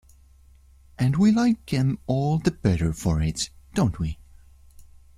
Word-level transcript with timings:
And 0.97 1.17
we 1.17 1.31
like 1.31 1.71
'em 1.71 1.99
all 2.07 2.39
the 2.39 2.49
better 2.49 2.91
for 2.91 3.21
it, 3.21 3.51
don't 3.75 3.99
we? 3.99 4.17